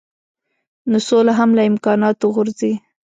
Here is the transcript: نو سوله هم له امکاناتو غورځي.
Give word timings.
نو 0.89 0.97
سوله 1.07 1.33
هم 1.39 1.49
له 1.57 1.63
امکاناتو 1.69 2.25
غورځي. 2.35 2.73